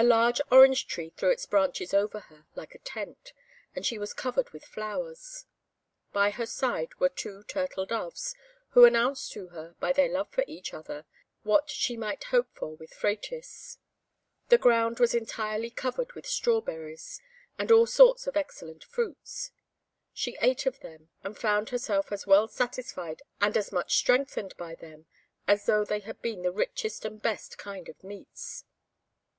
A 0.00 0.04
large 0.04 0.40
orange 0.52 0.86
tree 0.86 1.10
threw 1.10 1.28
its 1.32 1.44
branches 1.44 1.92
over 1.92 2.20
her 2.20 2.46
like 2.54 2.72
a 2.72 2.78
tent, 2.78 3.32
and 3.74 3.84
she 3.84 3.98
was 3.98 4.12
covered 4.14 4.48
with 4.50 4.64
flowers. 4.64 5.46
By 6.12 6.30
her 6.30 6.46
side 6.46 6.94
were 7.00 7.08
two 7.08 7.42
turtle 7.42 7.84
doves, 7.84 8.36
who 8.68 8.84
announced 8.84 9.32
to 9.32 9.48
her, 9.48 9.74
by 9.80 9.92
their 9.92 10.08
love 10.08 10.30
for 10.30 10.44
each 10.46 10.72
other, 10.72 11.04
what 11.42 11.68
she 11.68 11.96
might 11.96 12.22
hope 12.24 12.46
for 12.54 12.76
with 12.76 12.94
Phratis. 12.94 13.78
The 14.50 14.56
ground 14.58 15.00
was 15.00 15.14
entirely 15.16 15.68
covered 15.68 16.12
with 16.12 16.28
strawberries 16.28 17.20
and 17.58 17.72
all 17.72 17.86
sorts 17.86 18.28
of 18.28 18.36
excellent 18.36 18.84
fruits; 18.84 19.50
she 20.12 20.38
ate 20.40 20.64
of 20.64 20.78
them, 20.78 21.08
and 21.24 21.36
found 21.36 21.70
herself 21.70 22.12
as 22.12 22.24
well 22.24 22.46
satisfied 22.46 23.22
and 23.40 23.56
as 23.56 23.72
much 23.72 23.96
strengthened 23.98 24.56
by 24.56 24.76
them 24.76 25.06
as 25.48 25.66
though 25.66 25.84
they 25.84 25.98
had 25.98 26.22
been 26.22 26.42
the 26.42 26.52
richest 26.52 27.04
and 27.04 27.20
best 27.20 27.58
kind 27.58 27.88
of 27.88 28.04
meats. 28.04 28.62